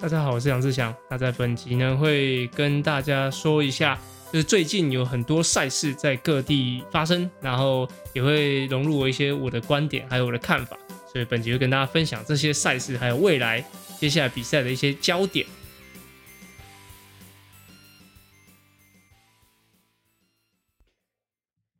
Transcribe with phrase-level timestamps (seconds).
[0.00, 0.96] 大家好，我是杨志祥。
[1.10, 3.98] 那在本集呢，会跟大家说一下，
[4.32, 10.74] 就是最近有很多赛事在各地发生，然后也会融入我一些我的观点，还有我的看法。
[11.12, 13.62] 所以本集会跟大家分享这些赛事，还有未来
[13.98, 15.46] 接下来比赛的一些焦点。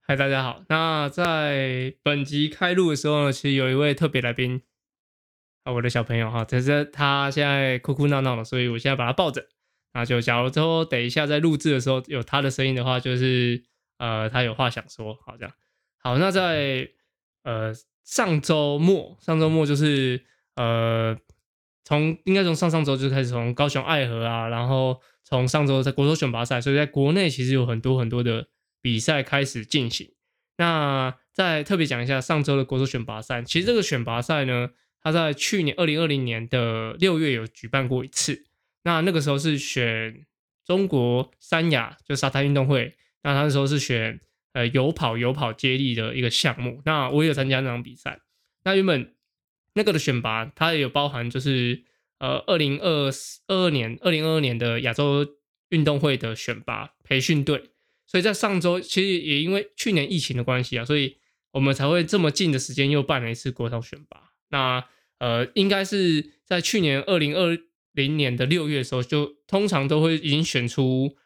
[0.02, 0.62] 嗨，大家好。
[0.68, 4.60] 那在本集开录的时候呢，其实有一位特别来宾。
[5.62, 9.46] 啊，我的小朋友哈，只是他现在哭哭闹闹的，所以我现在把他抱着。
[9.92, 13.62] 那就假如说等一下在录制的时候有他的声音的话，就是
[13.98, 15.52] 呃，他有话想说，好这样。
[15.98, 16.88] 好，那在
[17.42, 20.24] 呃上周末，上周末就是
[20.56, 21.14] 呃
[21.84, 28.46] 从应该从上上周就开始从高雄爱河啊，然后从上周在国手选拔赛，所以在国内其实有很多很多的
[28.80, 30.10] 比赛开始进行。
[30.56, 34.70] 那再特别讲一下上周的国手选拔赛，其实这个选拔赛呢。
[35.02, 38.44] 他在去年二零二零年的六月有举办过一次，
[38.82, 40.26] 那那个时候是选
[40.64, 42.96] 中国三亚，就沙滩运动会。
[43.22, 44.20] 那他那时候是选
[44.52, 46.80] 呃有跑有跑接力的一个项目。
[46.84, 48.20] 那我也有参加那场比赛。
[48.64, 49.14] 那原本
[49.74, 51.82] 那个的选拔，它也有包含就是
[52.18, 53.10] 呃二零二
[53.48, 55.26] 二年二零二二年的亚洲
[55.70, 57.70] 运动会的选拔培训队。
[58.06, 61.16] 所以在上周其实也因为去年疫情的关系啊，所以
[61.52, 64.29] 我们才会这么近的时间又办了一次国手选拔。
[64.50, 64.86] 那
[65.18, 67.58] 呃，应该是在去年二零二
[67.92, 71.16] 零年的六月的时候，就通常都会已经选出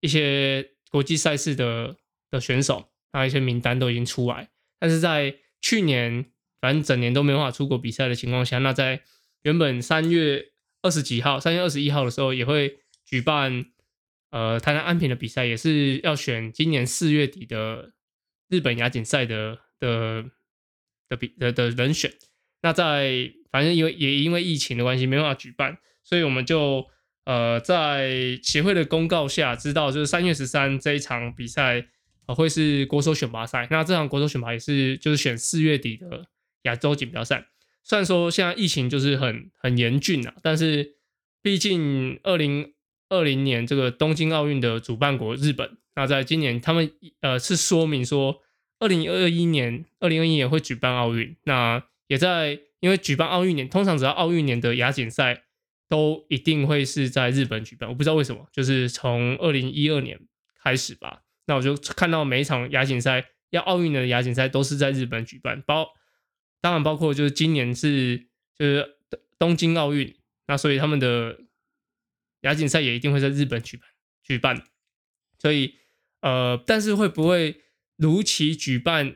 [0.00, 1.96] 一些国际赛事的
[2.30, 4.50] 的选手，那一些名单都已经出来。
[4.78, 6.26] 但是在去年，
[6.60, 9.02] 反正整年都没办法出国比赛的情况下，那在
[9.42, 10.52] 原本三月
[10.82, 13.66] 二十几号、三月二十一号的时候，也会举办
[14.30, 17.92] 呃台南安平的比赛，也是要选今年四月底的
[18.48, 20.24] 日本亚锦赛的的
[21.08, 22.12] 的比的的人选。
[22.62, 26.86] 那在反正因为也因为疫情的关系没办法举办，所以我们就
[27.24, 31.86] 呃在协会的公告下知道，就是三月十三这一场比赛
[32.26, 33.66] 呃会是国手选拔赛。
[33.70, 36.26] 那这场国手选拔也是就是选四月底的
[36.62, 37.46] 亚洲锦标赛。
[37.82, 40.96] 虽然说现在疫情就是很很严峻啊，但是
[41.42, 42.74] 毕竟二零
[43.08, 48.42] 二零年这个东京奥运的主办国日本，那在今年他们呃是说明说
[48.78, 51.34] 二零二一年二零二一年会举办奥运。
[51.44, 55.44] 那也在，因为举办奥运年，通常只要奥运年的亚锦赛
[55.88, 57.88] 都一定会是在日本举办。
[57.88, 60.20] 我不知道为什么，就是从二零一二年
[60.60, 61.22] 开始吧。
[61.46, 65.86] 那我就看到每一场亚锦赛要奥运的亚锦赛都是在日本举办，包
[66.60, 68.26] 当然包括就是今年是
[68.58, 68.96] 就是
[69.38, 70.12] 东京奥运，
[70.48, 71.38] 那所以他们的
[72.40, 73.88] 亚锦赛也一定会在日本举办
[74.24, 74.64] 举办。
[75.38, 75.76] 所以
[76.22, 77.62] 呃，但是会不会
[77.94, 79.14] 如期举办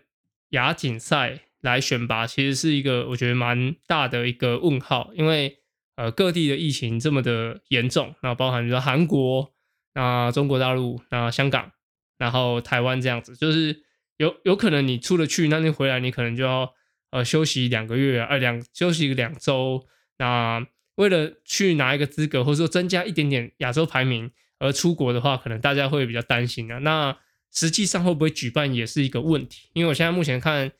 [0.50, 1.40] 亚锦赛？
[1.64, 5.60] 来选拔其实是一个我觉得蛮大的一个问号，因为
[5.96, 9.50] 呃各地的疫情这么的严重，那包含比如说韩国、
[9.94, 11.72] 那中国大陆、那香港，
[12.18, 13.82] 然后台湾这样子，就是
[14.18, 16.74] 有有可能你出了去，那你回来你可能就要
[17.12, 19.86] 呃休息两个月啊，两休息两周，
[20.18, 26.78] 那为了去拿一个资格，或者说增加一点点亚洲排名而出国的话，可能大家会比较担心啊。
[26.80, 27.16] 那
[27.50, 30.70] 实际上会不会举办也是一个问题，因为我现在目前看。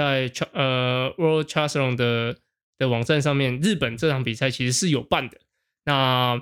[0.00, 2.38] 在呃 World Triathlon 的
[2.78, 5.38] 的网站上面，日本这场比赛其实是有办的，
[5.84, 6.40] 那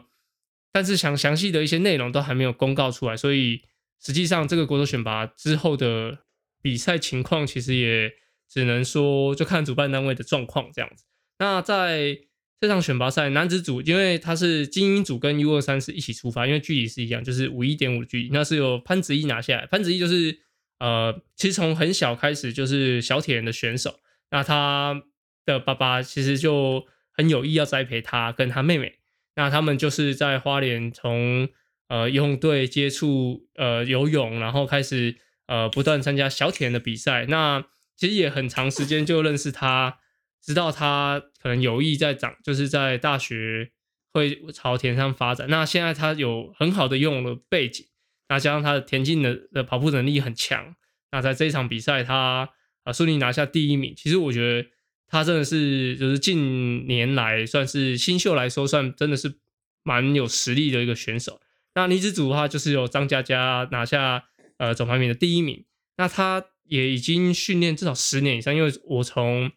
[0.73, 3.63] 但是详详细的一些内容都还没有公告出来，所以
[4.01, 6.19] 实际上这个国手选拔之后的
[6.63, 8.13] 比赛情况，其实也
[8.49, 11.05] 只能说就看主办单位的状况这样子。
[11.39, 12.19] 那在
[12.61, 20.39] 这场选拔赛男子组，因为他是精英组跟 U 二三是一起出发，因为距离是一样，就是五一点五的距离，那是由潘子毅拿下来，潘子毅就是。
[20.79, 24.01] 呃，其实从很小开始就是小铁人的选手，
[24.31, 25.03] 那他
[25.45, 28.99] 的爸爸其实就很有意要栽培他跟他妹妹，
[29.35, 31.49] 那他们就是在花莲从
[31.89, 35.17] 呃游泳队接触呃游泳，然后开始
[35.47, 37.65] 呃不断参加小铁人的比赛，那
[37.97, 39.99] 其实也很长时间就认识他，
[40.41, 43.73] 知道他可能有意在长，就是在大学
[44.13, 47.85] 会朝田上发展，那现在他有很好的游泳的背景。
[48.29, 50.75] 那加上他的田径的的跑步能力很强，
[51.13, 52.51] 那在这一场比赛他
[52.85, 53.95] 啊顺利拿下第一名。
[53.97, 54.69] 其实我觉得
[55.07, 59.39] 他真的是就是近年来算是新秀来说，算真的是
[59.83, 61.41] 蛮有实力的一个选手。
[61.75, 64.25] 那女子组的话，就是由张嘉佳拿下
[64.59, 65.65] 呃总排名的第一名。
[65.97, 69.51] 那他也已经训练至少十年以上，因为我从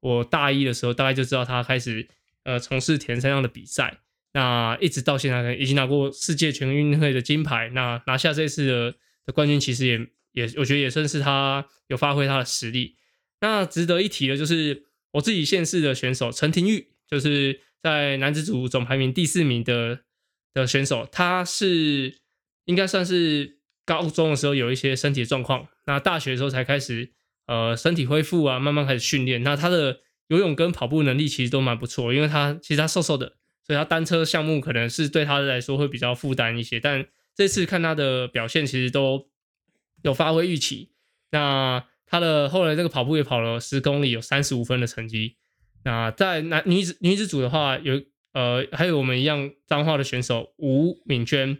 [0.00, 2.08] 我大一的时候大概就知道他开始
[2.42, 4.00] 呃从事铁人三项的比赛。
[4.36, 7.70] 那一直到现在，已经拿过世界全运会的金牌。
[7.70, 8.94] 那拿下这次的
[9.24, 9.98] 的冠军，其实也
[10.32, 12.96] 也，我觉得也算是他有发挥他的实力。
[13.40, 20.00] 那值得一提的，就是我自己现世的选手陈廷玉，就是在男子组总排名第四名的
[20.52, 22.18] 的选手，他是
[22.66, 27.14] 应该算是高中的时候有一些身体状况，那大学的时候才开始
[27.46, 29.42] 呃身体恢复啊，慢慢开始训练。
[29.42, 33.36] 那他的游泳跟跑步能力其实都蛮不错，因为他其实他瘦瘦的，
[33.66, 36.78] 所以他单车项目可能是对他来说会比较负担一些。
[36.78, 37.04] 但
[37.34, 39.28] 这次看他的表现，其实都
[40.02, 40.90] 有发挥预期。
[41.32, 45.36] 那他的后来这个跑步也跑了十公里，有三十五分的成绩。
[45.84, 48.00] 那在男女子女子组的话，有
[48.32, 51.58] 呃还有我们一样彰化的选手吴敏娟，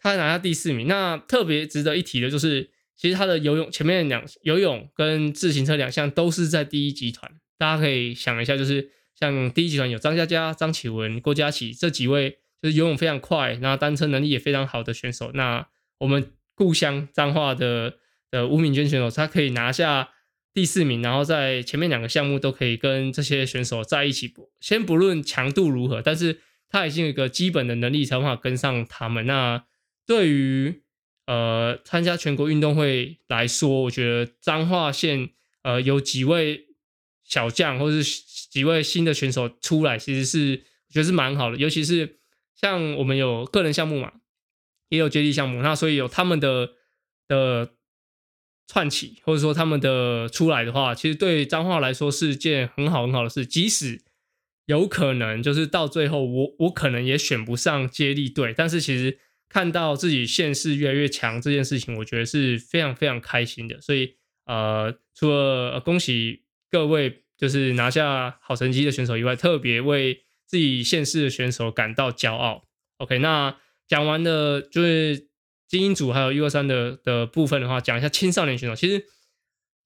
[0.00, 0.88] 她拿下第四名。
[0.88, 7.30] 那特别值得一提的就是，其实她的游泳前面两游泳跟自行车两项都是在第一集团。
[7.56, 15.30] 大家可以想一下，就是像第一集团有张嘉佳、张启文、郭佳琪这几位，就是游泳非常快，那单车能力也非常好的选手。
[15.34, 15.66] 那
[15.98, 17.98] 我们故乡彰化的
[18.30, 20.10] 的吴敏娟选手，她可以拿下。
[20.54, 24.32] 第四名，然后在前面两个项目都可以跟这些选手在一起。
[24.58, 26.40] 先不论强度如何，但是
[26.70, 29.26] 他已经有一个基本的能力，才有办法跟上他们。
[29.26, 29.66] 那
[30.06, 30.80] 对于
[31.26, 35.28] 呃参加全国运动会来说，我觉得彰化县
[35.62, 36.68] 呃有几位
[37.22, 38.02] 小将或是
[38.50, 41.56] 几位新的选手出来，其实是我觉得是蛮好的。
[41.56, 42.18] 尤其是
[42.54, 44.12] 像我们有个人项目嘛，
[44.88, 46.70] 也有接力项目，那所以有他们的
[47.28, 47.72] 的。
[48.68, 53.46] 串起，或者说他们的出来的话，其实对彰化来说是件很好很好的事。
[53.46, 54.02] 即使
[54.64, 63.80] 有可能就是到最后我，我可能也选不上接力队，但是其实看到自己县市越来越强这件事情，我觉得是非常非常开心的。
[63.80, 64.16] 所以
[64.46, 72.64] 呃，除了恭喜各位就是拿下好成绩的选手以外，特别为自己现世的选手感到骄傲。
[72.98, 73.56] OK，那
[73.86, 75.26] 讲完了就是。
[75.68, 78.76] 精英组还有 U23 的的部分的话，讲一下青少年选手。
[78.76, 79.04] 其实，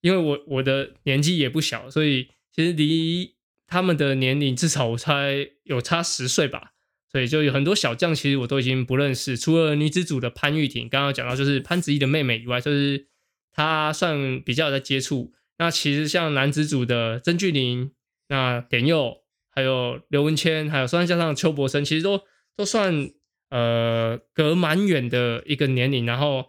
[0.01, 3.33] 因为我我的年纪也不小，所以其实离
[3.65, 6.73] 他们的年龄至少我猜有差十岁吧。
[7.11, 9.35] 所以就有很多小将，其实我都已经不认识。
[9.35, 13.07] 除了女子组的潘玉婷，刚刚讲到就是潘子怡的妹妹以外，就是
[13.51, 15.33] 她算比较有在接触。
[15.61, 17.91] 那其实像男子组的曾俊林、
[18.29, 19.21] 那点佑，
[19.51, 22.21] 还有刘文谦，还有松山加上邱博生，其实都
[22.57, 23.11] 都算。
[23.53, 26.45] 呃，隔蛮远的一个年龄，然后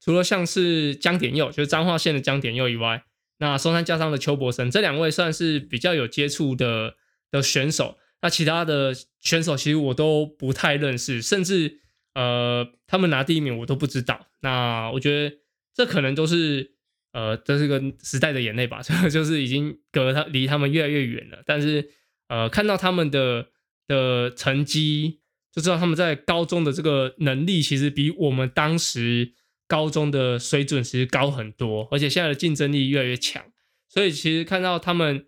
[0.00, 3.04] 除了像是江典佑，就是彰化县的江典佑以外，
[3.36, 6.94] 那松山加上的邱博生，这两位算是比较有接触的
[7.30, 7.98] 的选手。
[8.22, 11.80] 那其他的选手其实我都不太认识，甚至
[12.14, 14.28] 呃，他们拿第一名我都不知道。
[14.40, 15.36] 那我觉得
[15.74, 16.77] 这可能都是
[17.18, 18.80] 呃，这是个时代的眼泪吧，
[19.10, 21.42] 就是已经隔他离他们越来越远了。
[21.44, 21.90] 但是
[22.28, 23.48] 呃，看到他们的
[23.86, 25.20] 的成绩。
[25.50, 29.32] 就知道他们在高中的这个能力，其实比我们当时
[29.66, 33.42] 高中的水准其实高很多，而且现在的竞争力越来越强。
[33.88, 35.26] 所以其实看到他们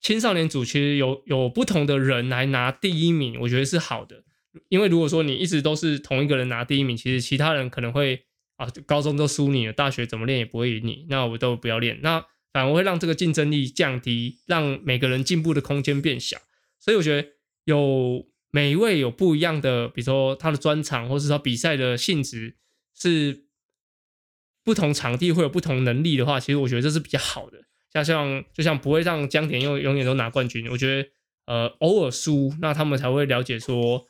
[0.00, 4.22] 青少年组其实有有不同的人来拿第一名，我觉得是好的。
[4.68, 8.26] 因为如果说你一直都是同一个人拿第一名，其实其他人可能会
[8.64, 16.38] 啊，高中都输你了，大学怎么练也不会赢你，那我都不要练，那反而会让这个竞争力降低，让每个人进步的空间变小。
[16.78, 17.28] 所以我觉得
[17.64, 18.26] 有。
[18.54, 22.58] 每一位有不一样的，比如说他的专长，或是说比赛的性质
[22.94, 23.46] 是
[24.62, 27.64] 不同场地会有不同能力的话，其实我觉得这是比较好的。
[27.94, 31.08] 像像就像不会让江田永永远都拿冠军，我觉得
[31.46, 34.06] 呃偶尔输，那他们才会了解说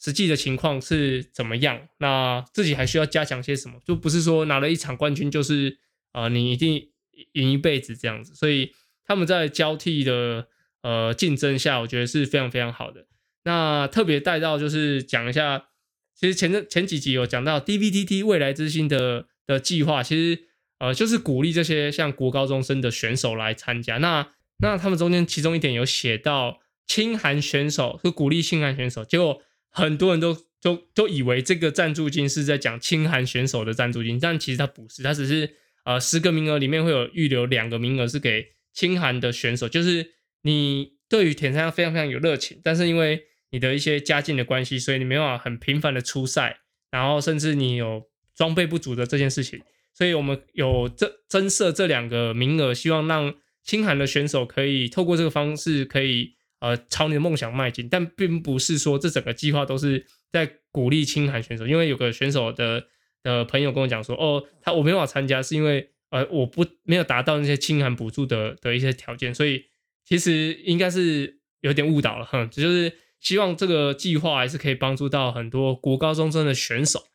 [0.00, 5.78] 实际的情况是怎么样，那自己还需要加强些什么，就不是说拿了一场冠军就是
[6.12, 6.90] 呃你一定
[7.32, 8.34] 赢一辈子这样子。
[8.34, 8.72] 所以
[9.04, 10.46] 他们在交替的
[10.82, 13.06] 呃竞争下，我觉得是非常非常好的。
[13.44, 15.66] 那特别带到就是讲一下，
[16.14, 20.44] 其实前前几集有讲到 DVTT 未来之星的的计划，其实
[20.78, 23.98] 呃就是鼓励这些像国高中生的选手来参加。
[23.98, 24.28] 那
[24.58, 35.50] 那他们中间其中一点有写到清寒选手，是鼓励清寒选手，结果很多人都都都以为这个赞助金是在讲清寒选手的赞助金，但其实它不是，它只是
[35.84, 46.58] 呃十个名额里面会有预留两个名额是给清寒的选手，就是你对于田三非常非常有热情，但是因为你的一些家境的关系，所以你没办法很频繁的出赛，
[46.90, 48.02] 然后甚至你有
[48.34, 49.60] 装备不足的这件事情，
[49.94, 57.88] 所以我们有这增设这两个名额，希望让清寒的选手可以透过这个方式，可以呃朝你的梦想迈进。
[57.88, 62.86] 但并不是说这整个计划都是在鼓励清寒选手，因为有个选手的
[63.22, 69.66] 的朋友跟我讲说，哦，他我没办法参加，是因为呃我不没有达到那些清寒补助的的一些条件，所以
[70.04, 72.92] 其实应该是有点误导了，哼，这就是。
[73.20, 77.08] 希望这个计划还是可以帮助到很多国高中生的选手。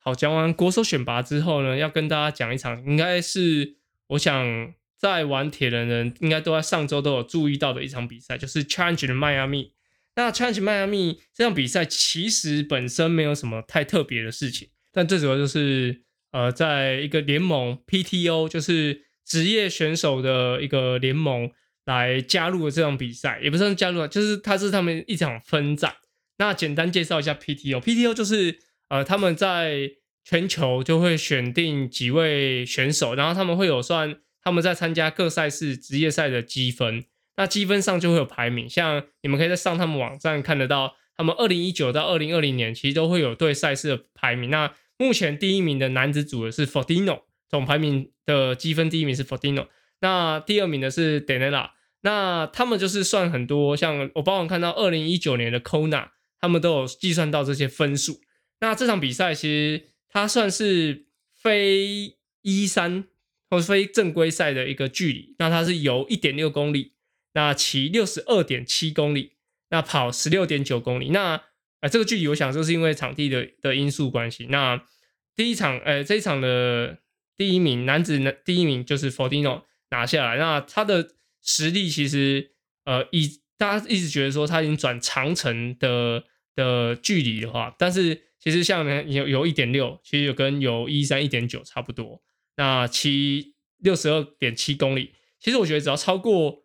[0.00, 3.76] 好，讲完国手选拔之后呢，要跟大家讲一场，应该是
[4.08, 9.72] 我想在玩铁人的人应该都在上周都有注意到的一场比赛，就是 Challenge 的迈阿密。
[10.14, 21.50] 那 Challenge 迈阿密这场比赛其实本身没有什么太特别的事情，但最主要就是呃，在一个联盟 PTO，就是职业选手的一个联盟
[21.84, 25.94] 来加入了这场比赛，也不算加入了，就是它是他们一场分站。
[26.38, 29.92] 那简单介绍一下 PTO，PTO 就是呃他们在
[30.24, 37.04] 全球就会选定几位选手，然后他们会有算他们在参加各赛事职业赛的积分。
[37.36, 44.48] 那积分上就会有排名，像你们可以在上他们网站看得到，他们二零一九到二零二零年其实都会有对赛事的排名。
[44.50, 49.66] 那目前第一名的男子组的是 Fodino，总排名的积分第一名是 Fodino，
[50.00, 51.70] 那第二名的是 Daniela。
[52.02, 56.10] 那他们就是算很多，像我包括看到二零一九年的 Kona，
[56.40, 58.20] 他们都有计算到这些分数。
[58.60, 63.06] 那这场比赛其实它算是非一三
[63.48, 66.92] 或非正规赛的一个距离，那它是游一点六公里。
[67.34, 69.32] 那骑六十二点七公里，
[69.68, 71.42] 那跑十六点九公里，那啊、
[71.80, 74.46] 呃、这个距离我想就是因为场地的的因素关系。
[74.46, 74.82] 那
[75.34, 76.98] 第一场呃这一场的
[77.36, 81.10] 第一名男子呢第一名就是 Fodino 拿下来，那他的
[81.42, 82.52] 实力其实
[82.86, 86.24] 呃以大家一直觉得说他已经转长程的
[86.54, 92.22] 的距离的话，但是其实像呢有有一点六，其实有跟有一三一点九差不多。
[92.56, 96.64] 那七六十二点七公里，其实我觉得只要超过。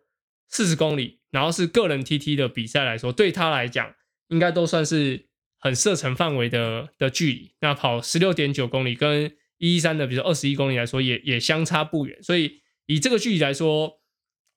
[0.54, 3.94] 四十公里，然后是个人 TT 的比赛来说，对他来讲
[4.28, 7.54] 应该都算是很射程范围的的距离。
[7.62, 12.22] 那跑十六点九公里，跟一一三的，比如说二十一公里来说也，也相差不远。
[12.22, 14.02] 所以以这个距离来说，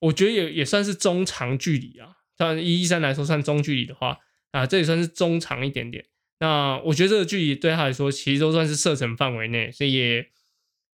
[0.00, 2.10] 我觉得也也算是中长距离啊。
[2.36, 4.18] 像一一三来说算中距离的话，
[4.50, 6.04] 啊，这也算是中长一点点。
[6.40, 10.26] 那我觉得这个距离对他来说，其实都算是射程范围内，所以也。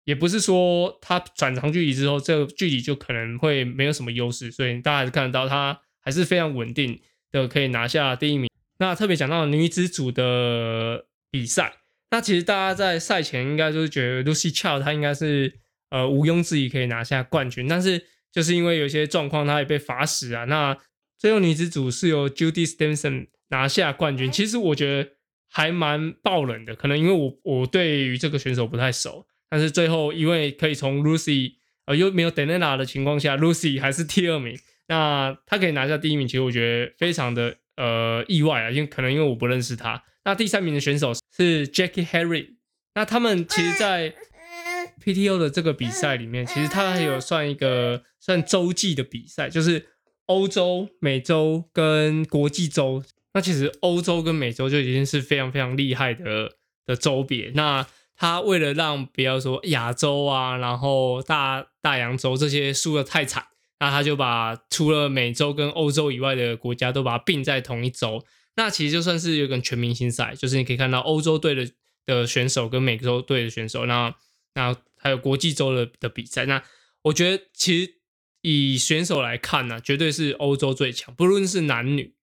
[0.07, 6.97] 也不是说他转长距离之后，这个距离就可能会没有什么优势，所以大家还是看得到他还是非常稳定
[7.29, 8.49] 的，可以拿下第一名。
[8.79, 11.73] 那特别讲到女子组的比赛，
[12.11, 15.59] 那其实大家在赛前应该就是觉得 Lucy Child 她应该是
[15.89, 20.45] 呃毋庸置疑可以拿下冠军，但是就是因为有些状况，她也被罚时啊。
[20.45, 20.77] 那
[21.17, 25.09] 最后女子组是由 Judy Stevenson 拿下冠军，其实我觉得
[25.49, 29.27] 还蛮爆冷的，可能因为我我对于这个选手不太熟。
[29.49, 31.53] 但是最后，因为可以从 Lucy
[31.85, 40.03] 呃又没有 Daniela 的情况下，Lucy 还是第二名，那他可以拿下第一名，其实我觉得非常的呃意外啊，因为可能因为我不认识他。
[40.25, 42.55] 那第三名的选手是 Jackie Harry，
[42.95, 44.13] 那他们其实，在
[45.01, 49.85] PTO 的这个比赛里面，其实他还有算一个算洲际的比赛，就是
[50.25, 53.01] 欧洲、美洲跟国际洲。
[53.33, 57.51] 那其实欧洲跟美洲就已经是非常非常厉害的的洲别。
[57.53, 57.85] 那
[58.17, 63.45] 他为了让不要说亚洲啊，然后大大洋洲这些输的太惨，
[63.79, 68.25] 那他就把除了美洲跟欧洲以外的国家都把它并在同一洲。
[68.55, 71.69] 那其实就算是有个全明星赛，就是你可以看到欧洲队的
[72.07, 74.15] 的选手跟美洲队的选手，那
[74.55, 76.47] 那还有国际洲的的比赛。
[76.47, 76.63] 那
[77.03, 77.93] 我觉得其实
[78.41, 82.15] 以选手来看呢、绝对是欧洲最强，不论是男女。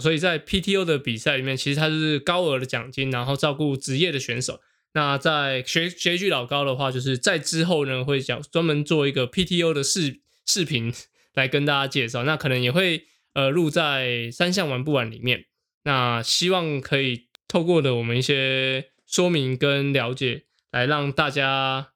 [0.00, 4.60] 所以在 PTO 的比赛里面，其实它是高额的奖金，然后照顾职业的选手。
[4.94, 10.94] 那在学学句老高的话，就是在之后呢，会讲专门做一个 PTO 的视视频
[11.34, 12.22] 来跟大家介绍。
[12.22, 15.46] 那可能也会呃录在三项玩不完里面。
[15.82, 21.88] 那希望可以透过的我们一些说明跟了解，来让大家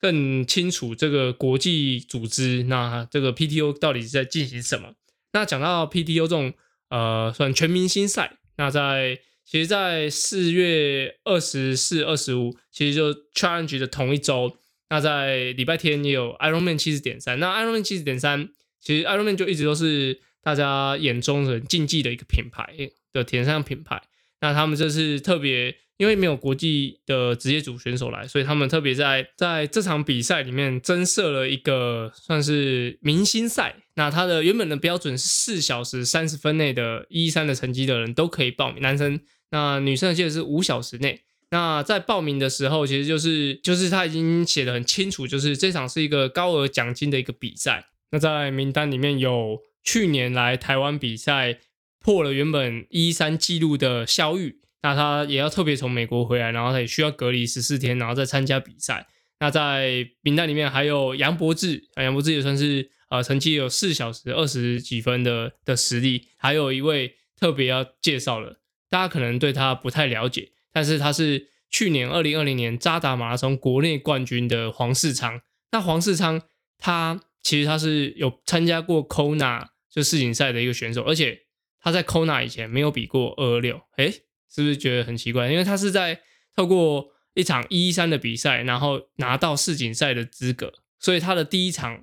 [0.00, 4.94] 更清楚这个国际组织，那这个 PTO 到底在进行什么。
[5.32, 6.54] 那讲到 PTO 这种
[6.90, 14.56] 呃算全明星赛，那在其实，在四月二十四、二十五，其实就 Challenge 的同一周。
[14.90, 17.38] 那在礼拜天也有 Ironman 七十点三。
[17.38, 18.48] 那 Ironman 七十点三，
[18.80, 24.02] 其实 Ironman 就一直都是大家眼中的竞技的一个品牌的铁三项品牌。
[24.40, 33.76] 那他们这次特别，因为没有国际的职业组选手来，所以他们特别在在这场比赛里面增设了一个算是明星赛。
[33.94, 39.20] 那它的原本的标准是四小时三十分内的一三的成绩的人都可以报名，男生。
[39.50, 41.22] 那女生的记得是五小时内。
[41.50, 47.86] 那在报名的时候，其实就是就是他已经写得很清楚，就是这场是一个高额奖金的一个比赛。
[48.10, 51.60] 那在名单里面有去年来台湾比赛
[52.00, 59.06] 破了原本一三纪录的肖玉，那他也要特别从美国回来，然后他也需要隔离十四天，然后再参加比赛。
[59.38, 66.26] 那在名单里面还有杨博智，啊，杨博智也算是呃成绩有四小时二十几分的的实力。
[66.36, 68.58] 还有一位特别要介绍了。
[68.88, 75.40] 大家可能对他不太了解，但是他是去年二零二零年渣打马拉松国内冠军的黄世昌。
[75.72, 76.42] 那黄世昌
[76.78, 81.42] 他其实他是有参加过 Kona 就世锦赛的一个选手，而且
[81.80, 84.10] 他在 Kona 以前没有比过二二六，诶，
[84.48, 85.50] 是不是觉得很奇怪？
[85.50, 86.20] 因为他是在
[86.54, 92.02] 透过一场一一三的比赛，然后拿到世锦赛的资格，所以他的第一场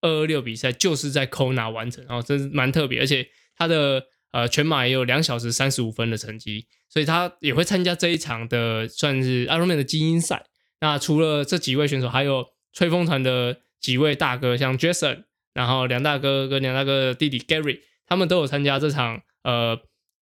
[0.00, 10.44] 二二六比赛就是在 Kona 完成，然后真是蛮特别，而且他的呃全马也有两小时三十五分的成绩，所以他也会参加这一场的算是 Ironman 的精英赛。
[10.80, 19.78] 那除了这几位选手，还有吹风团的几位大哥，像 Jason，然后梁大哥跟梁大哥的弟弟 Gary，他们都有参加这场呃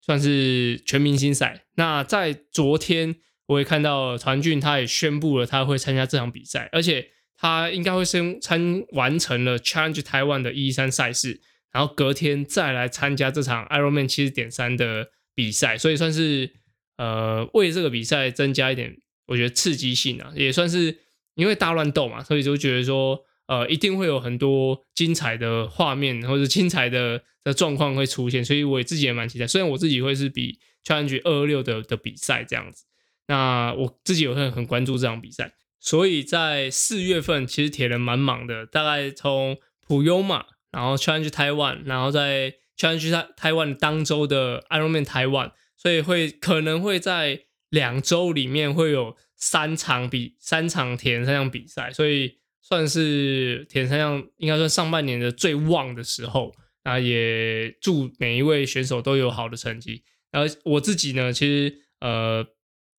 [0.06, 1.66] 算是全明星赛。
[1.76, 3.16] 那在昨天。
[3.48, 11.40] 我也看到团俊，他也宣布了他会参加这场比赛，而且他应该会先参完成了 Challenge Taiwan 的一一三赛事，
[11.72, 16.52] 然后隔天再来参加这场 Ironman 七十点三的比赛，所以算是
[16.98, 18.98] 呃为这个比赛增加一点
[19.28, 20.98] 我觉得刺激性啊，也算是
[21.36, 32.86] 因为大乱斗嘛，所以就觉得说呃一定会有很多精彩的画面或者精彩的的状况会出现，所以我自己也蛮期待，虽然我自己会是比 Challenge 二二六的的比赛这样子。
[33.30, 40.46] 那我自己也会很关注这场比赛，所以在四月份其实铁人蛮忙的，大概从普优嘛，
[40.78, 56.54] 然后 change Taiwan，然后在 Challenge Taiwan 当周的 Ironman Taiwan，所以会可能会在两周里面会有三场比三场铁人三项比赛，所以算是铁人三项应该算上半年的最旺的时候。
[56.84, 60.04] 那也祝每一位选手都有好的成绩。
[60.32, 62.46] 然后我自己呢，其实呃。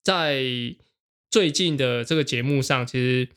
[0.05, 0.43] 在
[1.31, 3.29] 最近的这个节目上，其实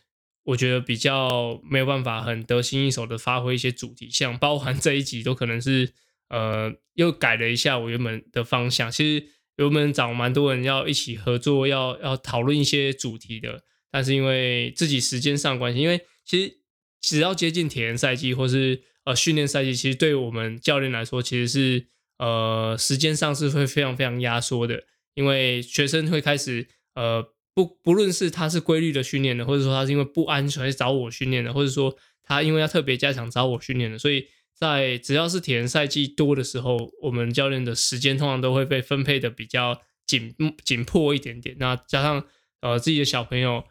[0.44, 5.94] 我觉得比较没有办法很得心应手的发挥一些主题，像包含这一集都可能是
[6.30, 8.90] 呃又改了一下我原本的方向。
[8.92, 9.26] 其实
[9.58, 16.58] 原本找蛮多人要一起合作，要要讨论一些主题的，但是因为自己时间上关系，因为其实
[17.00, 24.84] 只要接近铁人赛季或是呃训练赛季，其实对我们教练来说，其实是呃时间上是会非常非常压缩的。
[25.14, 40.34] 因为学生会开始，呃，不不论是他是规律的训练的，或者说他是因为不安全找我训练的，或者说他因为要特别加强找我训练的，所以在只要是铁人赛季多的时候，我们教练的时间通常都会被分配的比较紧
[40.64, 41.56] 紧迫一点点。
[41.60, 42.24] 那加上
[42.62, 43.64] 呃自己的小朋友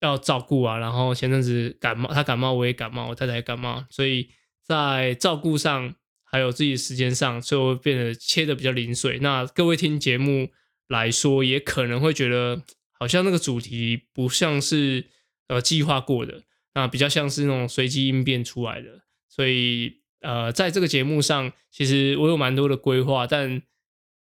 [0.00, 4.28] 要照顾啊，然后前阵子感冒，他感冒我也感冒，我太太也感冒，所以
[4.62, 9.18] 在照顾上还有自己的时间上，就变得切的比较零碎。
[9.18, 10.50] 那各位听节目。
[10.88, 12.62] 来说，也可能会觉得
[12.98, 15.06] 好像那个主题不像是
[15.48, 16.42] 呃计划过的，
[16.74, 19.02] 那比较像是那种随机应变出来的。
[19.28, 23.62] 所以呃，在这个节目上，其实我有蛮多的规划，但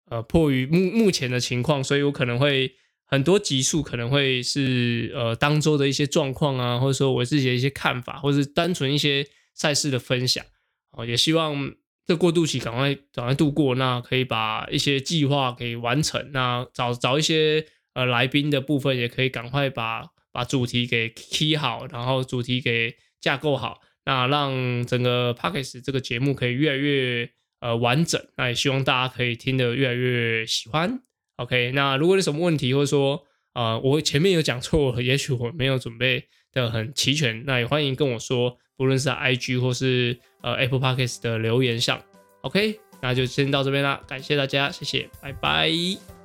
[0.09, 10.45] 呃，迫于目目前的情况，所以我可能会很多集数可能会是呃当周的一些状况啊，或者说我自己的一些看法，或者是单纯一些赛事的分享。
[10.91, 11.73] 哦，也希望。
[12.07, 16.31] 这过渡期赶快赶快度过，那可以把一些计划给完成。
[16.33, 28.21] 那找找一些呃来宾的部分，也可以赶快把把主题给踢好，然后主题给架构好，那让整个 Podcast 这个节目可以越来越呃完整。
[28.37, 31.01] 那也希望大家可以听得越来越喜欢。
[31.37, 33.23] OK，那如果有什么问题，或者说
[33.53, 38.57] 呃我前面有讲错，也许我没有准备的很齐全，那也欢迎跟我说。
[38.77, 42.03] 不论是 IG 或是呃 Apple Podcast 的留言上
[42.41, 46.20] ，OK，那就先到这边啦，感谢大家，谢谢，拜拜。